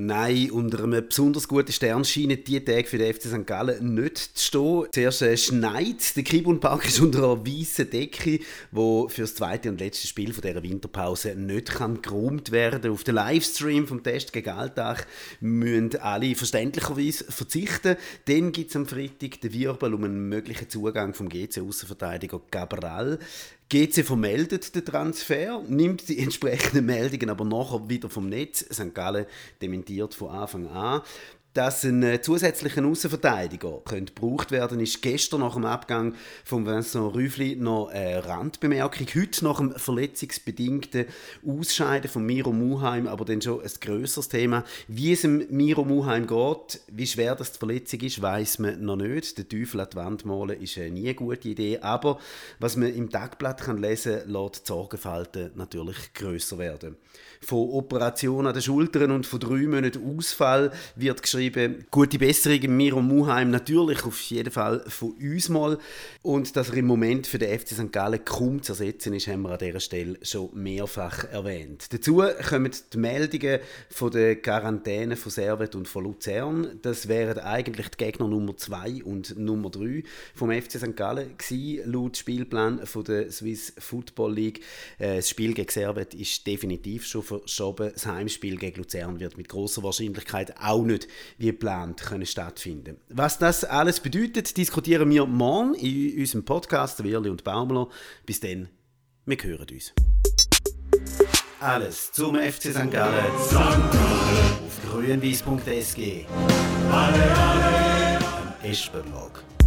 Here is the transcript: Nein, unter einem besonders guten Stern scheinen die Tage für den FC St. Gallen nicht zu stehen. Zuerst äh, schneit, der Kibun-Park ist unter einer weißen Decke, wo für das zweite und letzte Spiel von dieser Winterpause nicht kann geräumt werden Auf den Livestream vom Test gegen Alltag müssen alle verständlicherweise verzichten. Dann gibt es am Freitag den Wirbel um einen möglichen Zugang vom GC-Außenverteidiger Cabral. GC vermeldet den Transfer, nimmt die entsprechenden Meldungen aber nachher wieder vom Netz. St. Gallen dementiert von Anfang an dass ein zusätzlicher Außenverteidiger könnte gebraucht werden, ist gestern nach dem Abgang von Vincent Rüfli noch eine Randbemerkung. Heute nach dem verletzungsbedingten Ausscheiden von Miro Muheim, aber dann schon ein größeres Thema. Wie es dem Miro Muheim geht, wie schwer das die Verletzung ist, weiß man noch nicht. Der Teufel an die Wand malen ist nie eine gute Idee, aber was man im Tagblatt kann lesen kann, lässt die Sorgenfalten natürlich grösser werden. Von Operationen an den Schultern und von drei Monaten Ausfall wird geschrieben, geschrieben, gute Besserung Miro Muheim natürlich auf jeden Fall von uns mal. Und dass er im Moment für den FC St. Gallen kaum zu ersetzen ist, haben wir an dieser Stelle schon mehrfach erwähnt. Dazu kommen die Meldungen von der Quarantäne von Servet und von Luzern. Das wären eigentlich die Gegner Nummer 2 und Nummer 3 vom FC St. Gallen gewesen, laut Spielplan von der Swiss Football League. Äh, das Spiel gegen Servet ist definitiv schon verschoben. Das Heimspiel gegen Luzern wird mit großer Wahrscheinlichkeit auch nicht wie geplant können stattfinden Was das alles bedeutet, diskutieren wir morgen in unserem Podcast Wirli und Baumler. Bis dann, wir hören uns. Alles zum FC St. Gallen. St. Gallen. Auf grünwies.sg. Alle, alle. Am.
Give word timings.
Nein, 0.00 0.52
unter 0.52 0.84
einem 0.84 1.08
besonders 1.08 1.48
guten 1.48 1.72
Stern 1.72 2.04
scheinen 2.04 2.44
die 2.44 2.64
Tage 2.64 2.84
für 2.84 2.98
den 2.98 3.12
FC 3.12 3.22
St. 3.22 3.44
Gallen 3.44 3.96
nicht 3.96 4.16
zu 4.16 4.44
stehen. 4.44 4.86
Zuerst 4.92 5.22
äh, 5.22 5.36
schneit, 5.36 6.14
der 6.14 6.22
Kibun-Park 6.22 6.86
ist 6.86 7.00
unter 7.00 7.18
einer 7.18 7.44
weißen 7.44 7.90
Decke, 7.90 8.38
wo 8.70 9.08
für 9.08 9.22
das 9.22 9.34
zweite 9.34 9.68
und 9.68 9.80
letzte 9.80 10.06
Spiel 10.06 10.32
von 10.32 10.42
dieser 10.42 10.62
Winterpause 10.62 11.34
nicht 11.34 11.70
kann 11.70 12.00
geräumt 12.00 12.52
werden 12.52 12.92
Auf 12.92 13.02
den 13.02 13.16
Livestream 13.16 13.88
vom 13.88 14.04
Test 14.04 14.32
gegen 14.32 14.50
Alltag 14.50 15.08
müssen 15.40 15.96
alle 15.96 16.36
verständlicherweise 16.36 17.24
verzichten. 17.24 17.96
Dann 18.26 18.52
gibt 18.52 18.70
es 18.70 18.76
am 18.76 18.86
Freitag 18.86 19.40
den 19.40 19.52
Wirbel 19.52 19.94
um 19.94 20.04
einen 20.04 20.28
möglichen 20.28 20.70
Zugang 20.70 21.12
vom 21.12 21.28
GC-Außenverteidiger 21.28 22.40
Cabral. 22.52 23.18
GC 23.68 24.04
vermeldet 24.04 24.74
den 24.74 24.84
Transfer, 24.84 25.62
nimmt 25.66 26.08
die 26.08 26.18
entsprechenden 26.22 26.86
Meldungen 26.86 27.30
aber 27.30 27.44
nachher 27.44 27.88
wieder 27.88 28.08
vom 28.08 28.28
Netz. 28.28 28.64
St. 28.72 28.94
Gallen 28.94 29.26
dementiert 29.60 30.14
von 30.14 30.30
Anfang 30.30 30.68
an 30.68 31.02
dass 31.54 31.82
ein 31.84 32.22
zusätzlicher 32.22 32.84
Außenverteidiger 32.84 33.80
könnte 33.84 34.12
gebraucht 34.12 34.50
werden, 34.50 34.80
ist 34.80 35.02
gestern 35.02 35.40
nach 35.40 35.54
dem 35.54 35.64
Abgang 35.64 36.14
von 36.44 36.66
Vincent 36.66 37.14
Rüfli 37.14 37.56
noch 37.56 37.88
eine 37.88 38.24
Randbemerkung. 38.24 39.06
Heute 39.14 39.44
nach 39.44 39.56
dem 39.56 39.72
verletzungsbedingten 39.72 41.06
Ausscheiden 41.46 42.10
von 42.10 42.24
Miro 42.24 42.52
Muheim, 42.52 43.06
aber 43.08 43.24
dann 43.24 43.42
schon 43.42 43.60
ein 43.60 43.70
größeres 43.80 44.28
Thema. 44.28 44.64
Wie 44.86 45.12
es 45.12 45.22
dem 45.22 45.46
Miro 45.50 45.84
Muheim 45.84 46.26
geht, 46.26 46.80
wie 46.92 47.06
schwer 47.06 47.34
das 47.34 47.52
die 47.52 47.58
Verletzung 47.58 48.00
ist, 48.00 48.22
weiß 48.22 48.60
man 48.60 48.84
noch 48.84 48.96
nicht. 48.96 49.38
Der 49.38 49.48
Teufel 49.48 49.80
an 49.80 49.88
die 49.92 49.96
Wand 49.96 50.24
malen 50.24 50.60
ist 50.60 50.76
nie 50.76 51.06
eine 51.06 51.14
gute 51.14 51.48
Idee, 51.48 51.78
aber 51.80 52.18
was 52.60 52.76
man 52.76 52.94
im 52.94 53.10
Tagblatt 53.10 53.62
kann 53.62 53.78
lesen 53.78 54.20
kann, 54.20 54.30
lässt 54.30 54.62
die 54.62 54.68
Sorgenfalten 54.68 55.50
natürlich 55.56 56.12
grösser 56.14 56.58
werden. 56.58 56.96
Von 57.40 57.70
Operationen 57.70 58.48
an 58.48 58.52
den 58.52 58.62
Schultern 58.62 59.10
und 59.12 59.26
von 59.26 59.40
drei 59.40 59.66
Monaten 59.66 60.16
Ausfall 60.16 60.72
wird 60.96 61.22
geschrieben, 61.22 61.47
geschrieben, 61.48 61.86
gute 61.90 62.18
Besserung 62.18 62.76
Miro 62.76 63.00
Muheim 63.00 63.50
natürlich 63.50 64.04
auf 64.04 64.20
jeden 64.22 64.50
Fall 64.50 64.84
von 64.88 65.12
uns 65.12 65.48
mal. 65.48 65.78
Und 66.22 66.56
dass 66.56 66.70
er 66.70 66.76
im 66.76 66.86
Moment 66.86 67.26
für 67.26 67.38
den 67.38 67.58
FC 67.58 67.68
St. 67.68 67.92
Gallen 67.92 68.24
kaum 68.24 68.62
zu 68.62 68.72
ersetzen 68.72 69.14
ist, 69.14 69.26
haben 69.28 69.42
wir 69.42 69.50
an 69.50 69.58
dieser 69.58 69.80
Stelle 69.80 70.18
schon 70.22 70.50
mehrfach 70.54 71.24
erwähnt. 71.24 71.92
Dazu 71.92 72.22
kommen 72.48 72.72
die 72.92 72.98
Meldungen 72.98 73.60
von 73.90 74.10
der 74.10 74.36
Quarantäne 74.36 75.16
von 75.16 75.32
Servet 75.32 75.74
und 75.74 75.88
von 75.88 76.04
Luzern. 76.04 76.78
Das 76.82 77.08
wären 77.08 77.38
eigentlich 77.38 77.88
die 77.88 78.04
Gegner 78.04 78.28
Nummer 78.28 78.56
2 78.56 79.04
und 79.04 79.38
Nummer 79.38 79.70
3 79.70 80.02
vom 80.34 80.50
FC 80.50 80.72
St. 80.72 80.96
Gallen 80.96 81.36
gewesen, 81.36 81.90
laut 81.90 82.16
Spielplan 82.16 82.86
von 82.86 83.04
der 83.04 83.30
Swiss 83.30 83.72
Football 83.78 84.34
League. 84.34 84.60
Äh, 84.98 85.16
das 85.16 85.28
Spiel 85.28 85.54
gegen 85.54 85.70
Servet 85.70 86.14
ist 86.14 86.46
definitiv 86.46 87.06
schon 87.06 87.22
verschoben. 87.22 87.90
Das 87.92 88.06
Heimspiel 88.06 88.56
gegen 88.56 88.78
Luzern 88.78 89.20
wird 89.20 89.36
mit 89.36 89.48
großer 89.48 89.82
Wahrscheinlichkeit 89.82 90.54
auch 90.60 90.84
nicht 90.84 91.08
wie 91.36 91.46
geplant 91.46 92.00
können 92.00 92.26
stattfinden 92.26 92.96
Was 93.08 93.38
das 93.38 93.64
alles 93.64 94.00
bedeutet, 94.00 94.56
diskutieren 94.56 95.10
wir 95.10 95.26
morgen 95.26 95.74
in 95.74 96.18
unserem 96.18 96.44
Podcast 96.44 97.02
Wirli 97.04 97.28
und 97.28 97.44
Baumler. 97.44 97.88
Bis 98.26 98.40
dann, 98.40 98.68
wir 99.26 99.36
hören 99.42 99.66
uns. 99.70 99.92
Alles 101.60 102.12
zum 102.12 102.36
FC 102.36 102.72
St. 102.72 102.90
Gallen. 102.90 103.24
St. 103.40 103.52
Gallen. 103.52 103.82
Auf 104.66 104.92
grünwies.sg. 104.92 106.26
Alle, 106.90 107.36
alle. 107.36 108.18
Am. 108.62 109.57